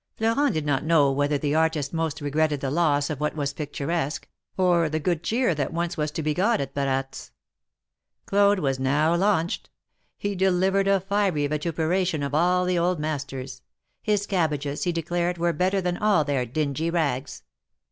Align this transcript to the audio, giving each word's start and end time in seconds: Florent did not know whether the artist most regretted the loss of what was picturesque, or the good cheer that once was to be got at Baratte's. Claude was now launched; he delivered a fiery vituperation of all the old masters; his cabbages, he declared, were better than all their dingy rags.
Florent 0.17 0.55
did 0.55 0.65
not 0.65 0.83
know 0.83 1.11
whether 1.11 1.37
the 1.37 1.53
artist 1.53 1.93
most 1.93 2.21
regretted 2.21 2.59
the 2.59 2.71
loss 2.71 3.11
of 3.11 3.19
what 3.19 3.35
was 3.35 3.53
picturesque, 3.53 4.27
or 4.57 4.89
the 4.89 4.99
good 4.99 5.21
cheer 5.23 5.53
that 5.53 5.71
once 5.71 5.95
was 5.95 6.09
to 6.09 6.23
be 6.23 6.33
got 6.33 6.59
at 6.59 6.73
Baratte's. 6.73 7.31
Claude 8.25 8.57
was 8.57 8.79
now 8.79 9.15
launched; 9.15 9.69
he 10.17 10.33
delivered 10.33 10.87
a 10.87 10.99
fiery 10.99 11.45
vituperation 11.47 12.23
of 12.25 12.33
all 12.33 12.65
the 12.65 12.79
old 12.79 12.99
masters; 12.99 13.61
his 14.01 14.25
cabbages, 14.25 14.85
he 14.85 14.91
declared, 14.91 15.37
were 15.37 15.53
better 15.53 15.79
than 15.81 15.97
all 15.97 16.23
their 16.23 16.47
dingy 16.47 16.89
rags. 16.89 17.43